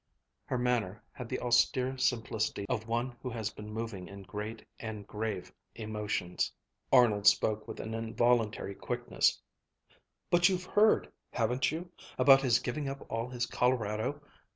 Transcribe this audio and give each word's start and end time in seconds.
Her 0.45 0.57
manner 0.57 1.03
had 1.11 1.29
the 1.29 1.39
austere 1.39 1.95
simplicity 1.95 2.65
of 2.67 2.87
one 2.87 3.15
who 3.21 3.29
has 3.29 3.51
been 3.51 3.71
moving 3.71 4.07
in 4.07 4.23
great 4.23 4.65
and 4.79 5.05
grave 5.05 5.53
emotions. 5.75 6.51
Arnold 6.91 7.27
spoke 7.27 7.67
with 7.67 7.79
an 7.79 7.93
involuntary 7.93 8.73
quickness: 8.73 9.39
"But 10.31 10.49
you've 10.49 10.65
heard, 10.65 11.11
haven't 11.33 11.71
you, 11.71 11.91
about 12.17 12.41
his 12.41 12.57
giving 12.57 12.89
up 12.89 13.05
all 13.11 13.29
his 13.29 13.45
Colorado 13.45 14.19